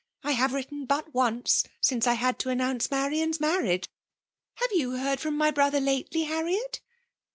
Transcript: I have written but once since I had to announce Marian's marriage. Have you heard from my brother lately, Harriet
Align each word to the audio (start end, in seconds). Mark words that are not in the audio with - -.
I 0.23 0.31
have 0.31 0.51
written 0.53 0.85
but 0.85 1.13
once 1.13 1.63
since 1.79 2.07
I 2.07 2.13
had 2.15 2.39
to 2.39 2.49
announce 2.49 2.89
Marian's 2.89 3.39
marriage. 3.39 3.87
Have 4.55 4.71
you 4.71 4.97
heard 4.97 5.19
from 5.19 5.37
my 5.37 5.51
brother 5.51 5.79
lately, 5.79 6.23
Harriet 6.23 6.81